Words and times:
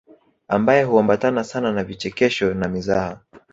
Ambayo 0.47 0.87
huambatana 0.89 1.43
sana 1.43 1.71
na 1.71 1.83
vichekesho 1.83 2.53
na 2.53 2.67
mizaha 2.67 3.19